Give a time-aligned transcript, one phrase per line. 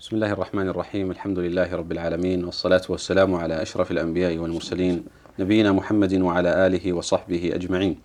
[0.00, 5.04] بسم الله الرحمن الرحيم الحمد لله رب العالمين والصلاة والسلام على أشرف الأنبياء والمرسلين
[5.38, 7.98] نبينا محمد وعلى آله وصحبه أجمعين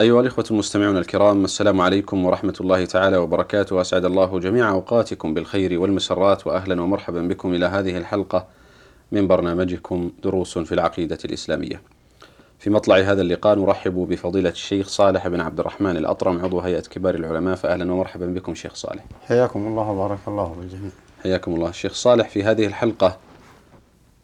[0.00, 5.80] أيها الإخوة المستمعون الكرام السلام عليكم ورحمة الله تعالى وبركاته أسعد الله جميع أوقاتكم بالخير
[5.80, 8.46] والمسرات وأهلا ومرحبا بكم إلى هذه الحلقة
[9.12, 11.82] من برنامجكم دروس في العقيدة الإسلامية
[12.58, 17.14] في مطلع هذا اللقاء نرحب بفضيلة الشيخ صالح بن عبد الرحمن الأطرم عضو هيئة كبار
[17.14, 17.54] العلماء.
[17.54, 19.04] فأهلا ومرحبا بكم شيخ صالح.
[19.26, 20.90] حياكم الله وبارك الله بالجميع.
[21.22, 21.68] حياكم الله.
[21.68, 23.16] الشيخ صالح في هذه الحلقة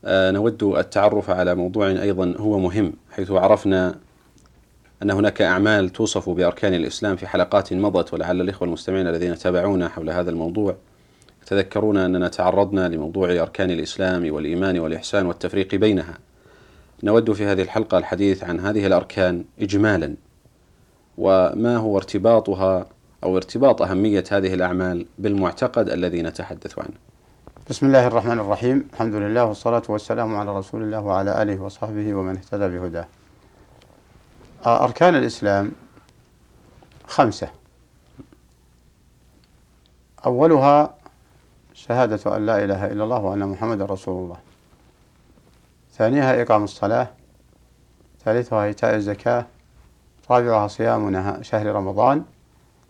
[0.04, 3.94] آه، نود التعرف على موضوع أيضا هو مهم حيث عرفنا
[5.02, 10.10] أن هناك أعمال توصف بأركان الإسلام في حلقات مضت ولعل الإخوة المستمعين الذين تابعونا حول
[10.10, 10.76] هذا الموضوع
[11.42, 16.18] يتذكرون أننا تعرضنا لموضوع أركان الإسلام والإيمان والإحسان والتفريق بينها.
[17.02, 20.14] نود في هذه الحلقة الحديث عن هذه الأركان إجمالا
[21.18, 22.86] وما هو ارتباطها
[23.24, 26.94] أو ارتباط أهمية هذه الأعمال بالمعتقد الذي نتحدث عنه.
[27.70, 28.88] بسم الله الرحمن الرحيم.
[28.92, 33.06] الحمد لله والصلاة والسلام على رسول الله وعلى آله وصحبه ومن اهتدى بهداه.
[34.66, 35.72] أركان الإسلام
[37.06, 37.48] خمسة.
[40.26, 40.94] أولها
[41.74, 44.36] شهادة أن لا إله إلا الله وأن محمد رسول الله.
[45.94, 47.08] ثانيها إقام الصلاة
[48.24, 49.46] ثالثها إيتاء الزكاة
[50.30, 52.24] رابعها صيام شهر رمضان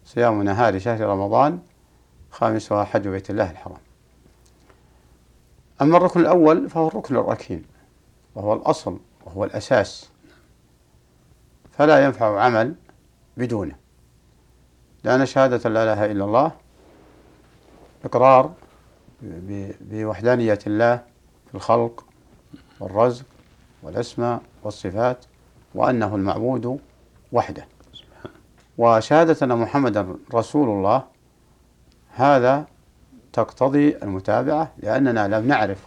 [0.04, 1.58] صيام نهار شهر رمضان
[2.30, 3.78] خامسها حج بيت الله الحرام.
[5.82, 7.64] أما الركن الأول فهو الركن الركين
[8.34, 10.10] وهو الأصل وهو الأساس.
[11.72, 12.74] فلا ينفع عمل
[13.36, 13.74] بدونه.
[15.04, 16.52] لأن شهادة لا إله إلا الله
[18.04, 18.52] إقرار
[19.80, 20.96] بوحدانية الله
[21.48, 22.04] في الخلق
[22.80, 23.24] والرزق
[23.82, 25.24] والأسماء والصفات
[25.74, 26.80] وأنه المعبود
[27.32, 27.66] وحده.
[28.78, 31.02] وشهادة أن محمدا رسول الله
[32.14, 32.64] هذا
[33.32, 35.86] تقتضي المتابعة لأننا لم نعرف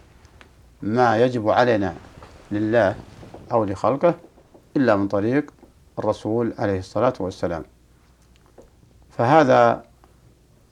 [0.82, 1.94] ما يجب علينا
[2.50, 2.96] لله
[3.52, 4.14] أو لخلقه
[4.76, 5.50] إلا من طريق
[5.98, 7.64] الرسول عليه الصلاة والسلام.
[9.10, 9.84] فهذا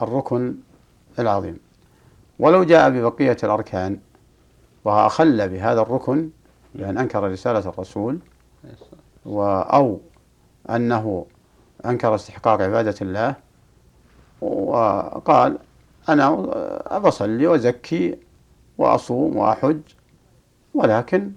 [0.02, 0.54] الركن
[1.18, 1.58] العظيم.
[2.38, 3.98] ولو جاء ببقية الأركان
[4.86, 6.30] وأخل بهذا الركن
[6.74, 8.18] بأن أنكر رسالة الرسول
[9.26, 10.00] و أو
[10.70, 11.26] أنه
[11.86, 13.34] أنكر استحقاق عبادة الله
[14.40, 15.58] وقال
[16.08, 16.30] أنا
[16.98, 18.18] بصلي وأزكي
[18.78, 19.80] وأصوم وأحج
[20.74, 21.30] ولكن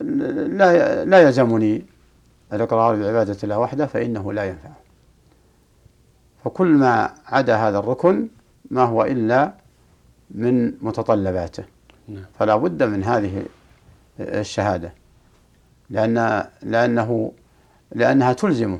[0.00, 1.84] لا لا يلزمني
[2.52, 4.70] الإقرار بعبادة الله وحده فإنه لا ينفع
[6.44, 8.28] فكل ما عدا هذا الركن
[8.70, 9.52] ما هو إلا
[10.30, 11.64] من متطلباته.
[12.38, 13.42] فلا بد من هذه
[14.20, 14.92] الشهادة
[15.90, 17.32] لأن لأنه
[17.92, 18.78] لأنها تلزمه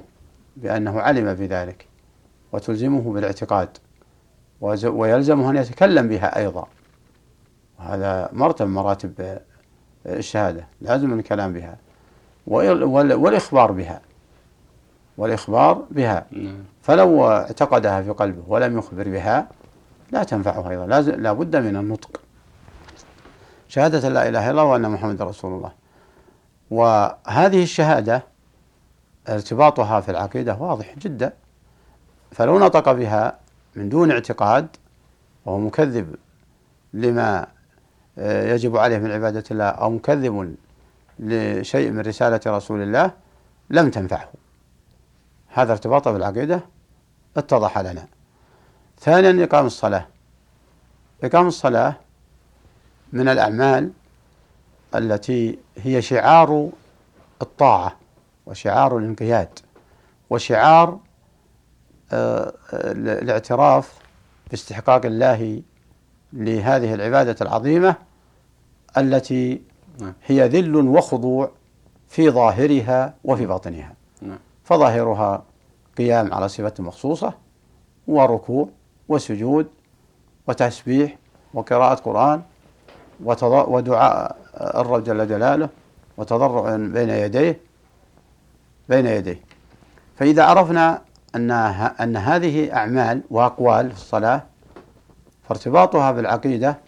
[0.56, 1.86] بأنه علم بذلك
[2.52, 3.68] وتلزمه بالاعتقاد
[4.84, 6.66] ويلزمه أن يتكلم بها أيضا.
[7.78, 9.38] وهذا مرتب مراتب
[10.06, 11.76] الشهادة لازم الكلام بها
[12.46, 14.00] وال- وال- والإخبار بها
[15.18, 16.26] والإخبار بها.
[16.32, 16.64] نعم.
[16.82, 19.48] فلو اعتقدها في قلبه ولم يخبر بها
[20.12, 22.20] لا تنفعه أيضا لازم لا بد من النطق.
[23.68, 25.72] شهادة لا إله إلا الله وأن محمد رسول الله.
[26.70, 28.22] وهذه الشهادة
[29.28, 31.32] ارتباطها في العقيدة واضح جدا.
[32.32, 33.38] فلو نطق بها
[33.76, 34.68] من دون اعتقاد
[35.46, 36.14] وهو مكذب
[36.92, 37.46] لما
[38.18, 40.56] آه، يجب عليه من عبادة الله أو مكذب
[41.18, 43.10] لشيء من رسالة رسول الله
[43.70, 44.28] لم تنفعه.
[45.48, 46.60] هذا ارتباطه بالعقيدة
[47.36, 48.06] اتضح لنا.
[49.00, 50.06] ثانيا إقام الصلاة.
[51.24, 51.96] إقام الصلاة
[53.12, 53.90] من الأعمال
[54.94, 56.68] التي هي شعار
[57.42, 57.96] الطاعة
[58.46, 59.58] وشعار الانقياد
[60.30, 60.98] وشعار
[62.12, 63.98] آه، ال- الاعتراف
[64.50, 65.62] باستحقاق الله
[66.32, 67.94] لهذه العبادة العظيمة
[68.98, 69.62] التي
[70.00, 70.12] نعم.
[70.26, 71.50] هي ذل وخضوع
[72.08, 73.94] في ظاهرها وفي باطنها.
[74.22, 74.38] نعم.
[74.64, 75.42] فظاهرها
[75.98, 77.34] قيام على صفة مخصوصة
[78.08, 78.68] وركوع
[79.08, 79.66] وسجود
[80.48, 81.16] وتسبيح
[81.54, 82.42] وقراءة قرآن
[83.24, 85.68] ودعاء الرب جل جلاله
[86.16, 87.60] وتضرع بين يديه
[88.88, 89.40] بين يديه.
[90.16, 91.02] فإذا عرفنا
[91.34, 91.50] أن
[92.00, 94.42] أن هذه أعمال وأقوال في الصلاة
[95.48, 96.78] فارتباطها بالعقيدة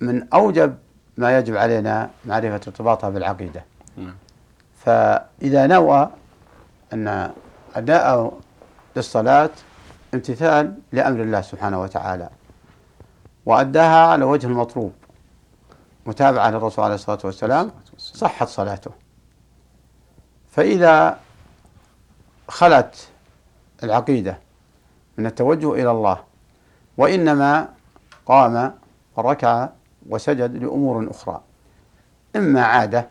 [0.00, 0.74] من أوجب
[1.16, 3.64] ما يجب علينا معرفة ارتباطها بالعقيدة.
[3.96, 4.14] نعم.
[4.76, 6.10] فإذا نوى
[6.92, 7.30] أن
[7.74, 8.38] أداء
[8.96, 9.50] للصلاة
[10.14, 12.28] امتثال لأمر الله سبحانه وتعالى.
[13.46, 14.92] وأداها على وجه المطلوب.
[16.06, 18.90] متابعة للرسول عليه الصلاة والسلام صحت صلاته.
[20.50, 21.18] فإذا
[22.48, 23.08] خلت
[23.82, 24.38] العقيدة
[25.18, 26.24] من التوجه إلى الله
[26.96, 27.68] وإنما
[28.26, 28.74] قام
[29.16, 29.68] وركع
[30.08, 31.40] وسجد لأمور أخرى
[32.36, 33.08] إما عادة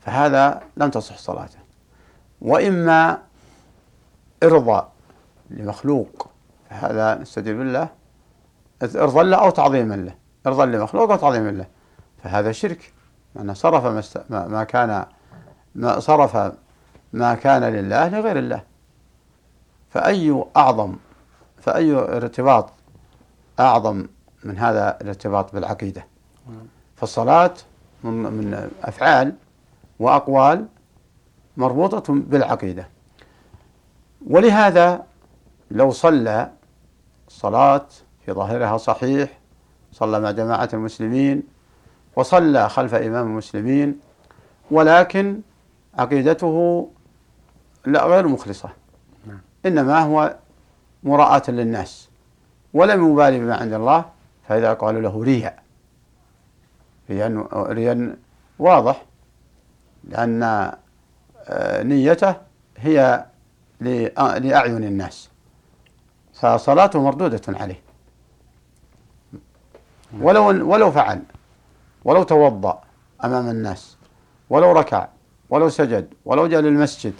[0.00, 1.58] فهذا لم تصح صلاته.
[2.40, 3.18] وإما
[4.42, 4.92] إرضاء
[5.50, 6.30] لمخلوق
[6.70, 7.88] فهذا نستجيب بالله
[8.82, 10.14] إرضا له أو تعظيما له
[10.46, 11.66] إرضا لمخلوق أو تعظيما له
[12.22, 12.92] فهذا شرك.
[13.40, 15.06] أنه صرف ما كان
[15.74, 16.52] ما صرف
[17.12, 18.62] ما كان لله لغير الله.
[19.90, 20.96] فأي أعظم
[21.58, 22.72] فأي ارتباط
[23.60, 24.06] أعظم
[24.44, 26.06] من هذا الارتباط بالعقيدة؟
[26.96, 27.54] فالصلاة
[28.04, 29.34] من أفعال
[29.98, 30.66] وأقوال
[31.56, 32.88] مربوطة بالعقيدة.
[34.26, 35.04] ولهذا
[35.70, 36.50] لو صلى
[37.28, 37.86] صلاة
[38.26, 39.38] في ظاهرها صحيح
[39.92, 41.42] صلى مع جماعة المسلمين
[42.16, 44.00] وصلى خلف إمام المسلمين
[44.70, 45.40] ولكن
[45.98, 46.88] عقيدته
[47.86, 48.68] لا غير مخلصة.
[49.66, 50.36] إنما هو
[51.04, 52.08] مراءة للناس
[52.74, 54.04] ولم يبالي بما عند الله
[54.48, 55.62] فإذا قالوا له رياء
[57.10, 58.16] رياء رياء
[58.58, 59.04] واضح
[60.04, 60.42] لأن
[61.46, 62.34] آه، نيته
[62.78, 63.26] هي
[63.80, 65.30] لأعين الناس
[66.34, 67.83] فصلاته مردودة عليه
[70.20, 71.22] ولو ولو فعل
[72.04, 72.80] ولو توضأ
[73.24, 73.96] أمام الناس
[74.50, 75.08] ولو ركع
[75.50, 77.12] ولو سجد ولو جاء للمسجد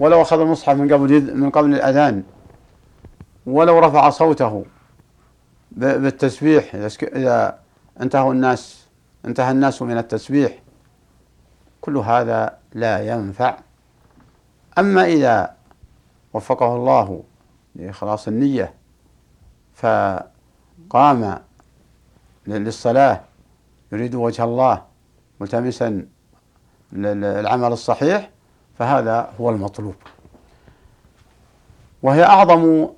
[0.00, 2.22] ولو أخذ المصحف من قبل من قبل الأذان
[3.46, 4.64] ولو رفع صوته
[5.72, 7.58] بالتسبيح إذا
[8.00, 8.86] انتهوا الناس
[9.24, 10.58] انتهى الناس من التسبيح
[11.80, 13.56] كل هذا لا ينفع.
[14.78, 15.54] أما إذا
[16.34, 17.22] وفقه الله
[17.74, 18.74] لإخلاص النية
[19.74, 21.38] فقام
[22.46, 23.20] للصلاة
[23.92, 24.82] يريد وجه الله
[25.40, 26.06] ملتمسا
[26.92, 28.30] العمل الصحيح
[28.78, 29.94] فهذا هو المطلوب.
[32.02, 32.88] وهي أعظم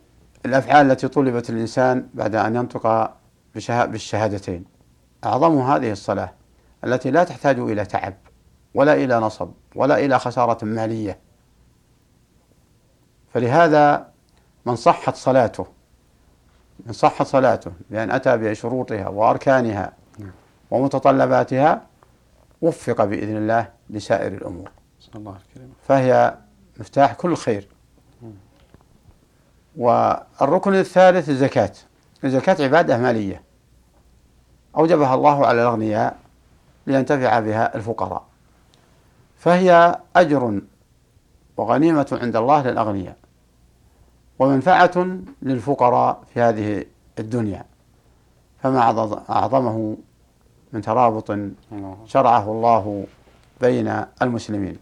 [0.46, 3.14] الأفعال التي طلبت الإنسان بعد أن ينطق
[3.54, 4.64] بالشهادتين.
[5.24, 6.32] أعظم هذه الصلاة
[6.84, 8.14] التي لا تحتاج إلى تعب
[8.74, 11.18] ولا إلى نصب ولا إلى خسارة مالية.
[13.34, 14.08] فلهذا
[14.66, 15.66] من صحت صلاته
[16.86, 19.92] من صحت صلاته بأن أتى بشروطها وأركانها.
[20.70, 21.82] ومتطلباتها
[22.62, 24.70] وفق بإذن الله لسائر الأمور.
[25.16, 25.36] الله
[25.88, 26.34] فهي
[26.78, 27.68] مفتاح كل خير.
[29.76, 31.72] والركن الثالث الزكاة.
[32.24, 33.42] الزكاة عبادة مالية.
[34.76, 36.16] أوجبها الله على الأغنياء
[36.86, 38.24] لينتفع بها الفقراء.
[39.38, 40.60] فهي أجر
[41.56, 43.16] وغنيمة عند الله للأغنياء.
[44.38, 46.84] ومنفعة للفقراء في هذه
[47.18, 47.64] الدنيا.
[48.62, 48.80] فما
[49.30, 49.96] أعظمه
[50.72, 51.38] من ترابط
[52.04, 53.06] شرعه الله
[53.60, 54.76] بين المسلمين.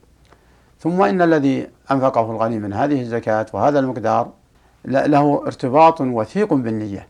[0.81, 4.31] ثم إن الذي أنفقه الغني من هذه الزكاة وهذا المقدار
[4.85, 7.09] له ارتباط وثيق بالنية.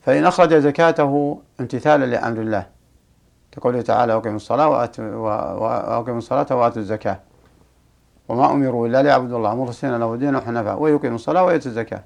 [0.00, 2.66] فإن أخرج زكاته امتثالا لأمر الله
[3.52, 7.20] كقوله تعالى وأقيموا الصلاة وأقيموا الصلاة وآتوا الزكاة
[8.30, 12.02] وما أمروا إلا ليعبدوا الله مخلصين له الدين وحنفاء ويقيموا الصلاة ويؤتوا الزكاة.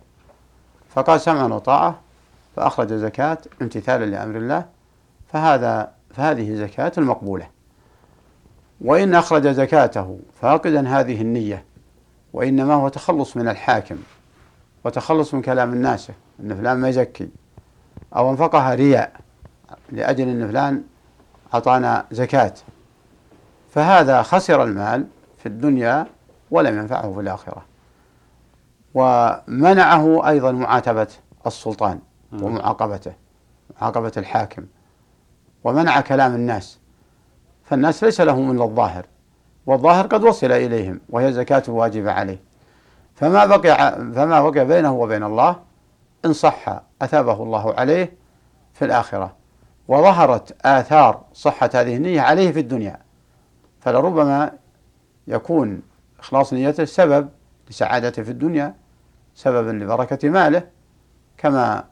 [0.88, 2.00] فقال سمعا وطاعة
[2.56, 4.66] فأخرج زكاة امتثالا لأمر الله
[5.32, 7.46] فهذا فهذه زكاة المقبولة.
[8.80, 11.64] وإن أخرج زكاته فاقدا هذه النية
[12.32, 13.96] وإنما هو تخلص من الحاكم
[14.84, 17.28] وتخلص من كلام الناس أن فلان ما يزكي.
[18.16, 19.12] أو أنفقها رياء
[19.92, 20.82] لأجل أن فلان
[21.54, 22.54] أعطانا زكاة.
[23.70, 25.06] فهذا خسر المال
[25.38, 26.06] في الدنيا
[26.54, 27.64] ولم ينفعه في الآخرة.
[28.94, 31.06] ومنعه أيضا معاتبة
[31.46, 31.98] السلطان
[32.32, 33.12] ومعاقبته
[33.80, 34.66] معاقبة الحاكم.
[35.64, 36.78] ومنع كلام الناس.
[37.64, 39.06] فالناس ليس لهم إلا الظاهر
[39.66, 42.40] والظاهر قد وصل إليهم وهي زكاة واجبة عليه.
[43.14, 45.56] فما بقي فما بقي بينه وبين الله
[46.24, 48.16] إن صح أثابه الله عليه
[48.72, 49.36] في الآخرة.
[49.88, 52.98] وظهرت آثار صحة هذه النية عليه في الدنيا.
[53.80, 54.52] فلربما
[55.26, 55.82] يكون
[56.24, 57.28] إخلاص نيته سبب
[57.70, 58.74] لسعادته في الدنيا
[59.34, 60.62] سببا لبركة ماله
[61.38, 61.84] كما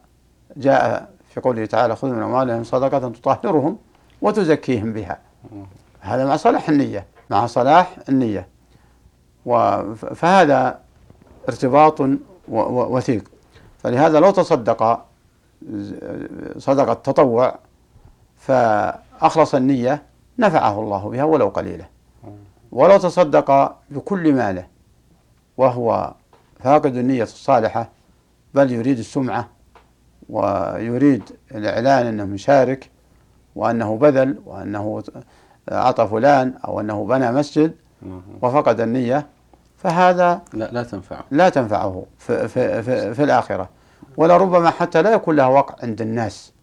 [0.57, 3.77] جاء في قوله تعالى خذ من أموالهم صدقة تطهرهم
[4.21, 5.19] وتزكيهم بها.
[6.01, 8.47] هذا مع صلاح النية مع صلاح النية.
[9.95, 10.79] فهذا
[11.49, 12.01] ارتباط
[12.47, 13.31] وثيق.
[13.77, 15.05] فلهذا لو تصدق
[16.57, 17.59] صدقة تطوع
[18.37, 20.03] فأخلص النية
[20.39, 21.92] نفعه الله بها ولو قليلة
[22.73, 24.67] ولو تصدق بكل ماله
[25.57, 26.13] وهو
[26.59, 27.89] فاقد النية الصالحة
[28.53, 29.49] بل يريد السمعة
[30.29, 32.89] ويريد الإعلان أنه مشارك
[33.55, 35.03] وأنه بذل وأنه
[35.71, 37.75] أعطى فلان أو أنه بنى مسجد
[38.41, 39.27] وفقد النية
[39.77, 41.23] فهذا لا لا تنفعه.
[41.31, 43.69] لا تنفعه في, في, في, في الآخرة.
[44.17, 46.53] ولربما حتى لا يكون له وقع عند الناس.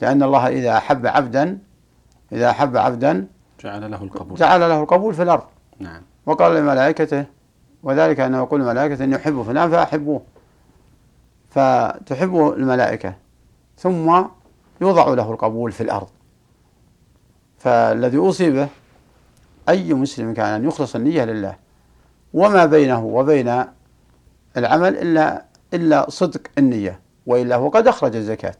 [0.00, 1.58] لأن الله إذا أحب عبدا
[2.32, 3.26] إذا أحب عبدا
[3.60, 4.38] جعل له القبول.
[4.38, 5.44] جعل له القبول في الأرض.
[5.78, 6.02] نعم.
[6.26, 7.24] وقال لملائكته
[7.82, 10.22] وذلك أنه يقول الملائكة إني أحب فلان فأحبوه.
[11.50, 13.14] فتحبه الملائكة
[13.78, 14.22] ثم
[14.80, 16.08] يوضع له القبول في الأرض.
[17.58, 18.68] فالذي أصيبه
[19.68, 21.56] أي مسلم كان أن يخلص النية لله
[22.34, 23.64] وما بينه وبين
[24.56, 28.56] العمل إلا إلا صدق النية وإلا هو قد أخرج الزكاة.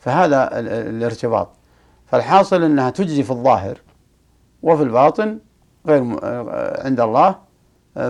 [0.00, 1.48] فهذا الارتباط.
[2.06, 3.78] فالحاصل أنها تجزي في الظاهر
[4.62, 5.38] وفي الباطن
[5.86, 6.02] غير
[6.84, 7.36] عند الله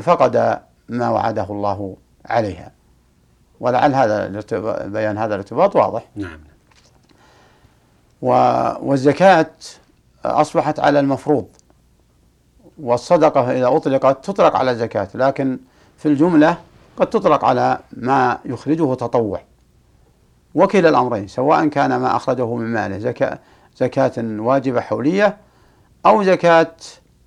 [0.03, 2.73] فقد ما وعده الله عليها.
[3.61, 4.43] ولعل هذا
[4.87, 6.05] بيان هذا الارتباط واضح.
[6.17, 6.41] نعم.
[8.83, 9.51] والزكاة
[10.25, 11.47] أصبحت على المفروض
[12.83, 15.59] والصدقة إذا أطلقت تطلق على الزكاة لكن
[15.97, 16.57] في الجملة
[16.97, 19.41] قد تطلق على ما يخرجه تطوع.
[20.55, 23.39] وكلا الأمرين سواء كان ما أخرجه من ماله زكاة
[23.77, 25.37] زكاة واجبة حولية
[26.09, 26.77] أو زكاة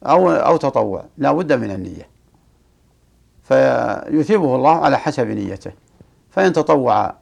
[0.04, 2.08] أو أو تطوع لا بد من النية.
[3.44, 5.72] فيثيبه الله على حسب نيته.
[6.32, 7.14] فإن تطوع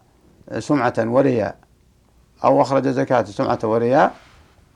[0.60, 1.56] سمعة ورياء
[2.44, 4.16] أو أخرج زكاة سمعة ورياء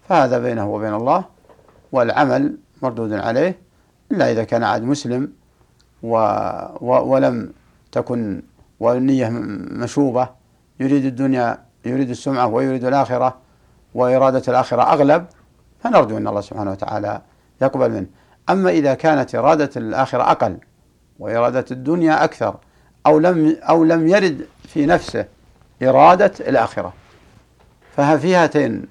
[0.10, 1.26] فهذا بينه وبين الله
[1.92, 3.60] والعمل مردود عليه
[4.12, 5.32] إلا إذا كان عاد مسلم
[6.04, 6.16] و
[6.82, 7.54] و ولم
[7.92, 8.42] تكن
[8.80, 9.30] والنية
[9.72, 10.30] مشوبة
[10.80, 13.38] يريد الدنيا يريد السمعة ويريد الآخرة
[13.94, 15.26] وإرادة الآخرة أغلب
[15.84, 17.22] فنرجو أن الله سبحانه وتعالى
[17.62, 18.06] يقبل منه.
[18.50, 20.58] أما إذا كانت إرادة الآخرة أقل
[21.20, 22.56] وإرادة الدنيا أكثر
[23.06, 25.26] أو لم أو لم يرد في نفسه
[25.84, 26.94] إرادة الآخرة
[27.96, 28.86] ففي هاتين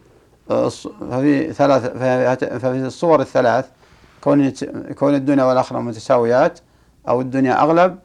[0.48, 1.86] ففي ثلاث
[2.58, 3.68] ففي الصور الثلاث
[4.20, 4.52] كون
[4.98, 6.58] كون الدنيا والآخرة متساويات
[7.08, 7.98] أو الدنيا أغلب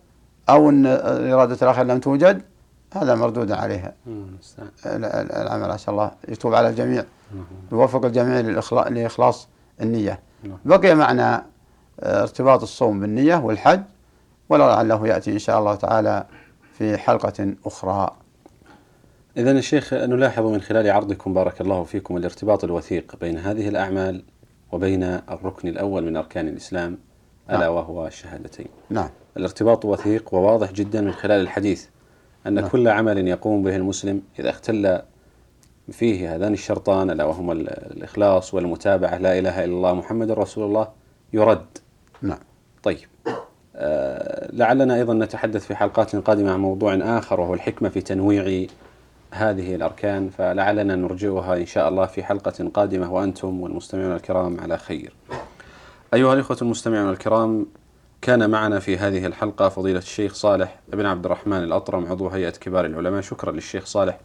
[0.50, 0.86] أو أن
[1.32, 2.42] إرادة الآخرة لم توجد
[2.94, 3.94] هذا مردود عليها.
[4.86, 7.06] العمل عسى الله يتوب على الجميع.
[7.72, 8.40] يوفق الجميع
[8.90, 9.48] لإخلاص
[9.82, 10.20] النية.
[10.66, 11.46] بقي معنا
[12.00, 13.82] ارتباط الصوم بالنية والحج
[14.50, 16.26] ولعله يأتي إن شاء الله تعالى
[16.74, 18.16] في حلقة أخرى.
[19.38, 24.24] إذا الشيخ نلاحظ من خلال عرضكم بارك الله فيكم الارتباط الوثيق بين هذه الأعمال
[24.72, 26.98] وبين الركن الأول من أركان الإسلام
[27.50, 27.74] ألا نعم.
[27.74, 28.68] وهو الشهادتين.
[28.90, 29.10] نعم.
[29.38, 31.86] الارتباط وثيق وواضح جدا من خلال الحديث
[32.48, 32.68] أن نعم.
[32.68, 35.02] كل عمل يقوم به المسلم إذا اختل
[35.92, 40.88] فيه هذان الشرطان ألا وهما الإخلاص والمتابعة لا إله إلا الله محمد رسول الله
[41.34, 41.66] يرد.
[42.22, 42.40] نعم.
[42.84, 43.08] طيب.
[43.76, 48.68] آه لعلنا أيضا نتحدث في حلقات قادمة عن موضوع آخر وهو الحكمة في تنويع
[49.32, 55.14] هذه الأركان فلعلنا نرجئها إن شاء الله في حلقة قادمة وأنتم والمستمعون الكرام على خير.
[56.14, 57.66] أيها الإخوة المستمعون الكرام
[58.22, 62.86] كان معنا في هذه الحلقة فضيلة الشيخ صالح بن عبد الرحمن الأطرم عضو هيئة كبار
[62.86, 63.22] العلماء.
[63.22, 64.20] شكرا للشيخ صالح.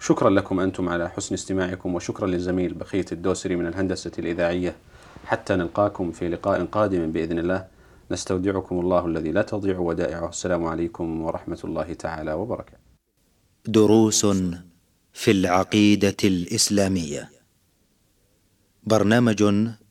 [0.00, 4.76] شكرا لكم أنتم على حسن استماعكم وشكرا للزميل بقية الدوسري من الهندسة الإذاعية.
[5.24, 7.66] حتى نلقاكم في لقاء قادم بإذن الله.
[8.10, 10.28] نستودعكم الله الذي لا تضيع ودائعه.
[10.28, 12.78] السلام عليكم ورحمة الله تعالى وبركاته.
[13.66, 14.26] دروس
[15.12, 17.30] في العقيدة الإسلامية.
[18.84, 19.42] برنامج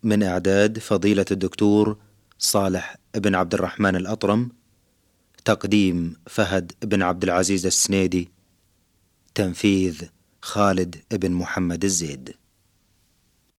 [0.03, 1.97] من إعداد فضيلة الدكتور
[2.39, 4.51] صالح بن عبد الرحمن الأطرم.
[5.45, 8.36] تقديم فهد بن عبد العزيز السنيدي.
[9.37, 10.03] تنفيذ
[10.41, 12.33] خالد بن محمد الزيد.